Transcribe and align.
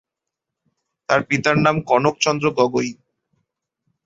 তার 1.09 1.21
পিতার 1.23 1.55
নাম 1.57 1.75
কনক 1.89 2.15
চন্দ্র 2.19 2.45
গগৈ। 2.57 2.89